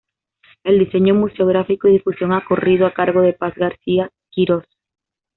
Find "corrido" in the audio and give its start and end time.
2.43-2.87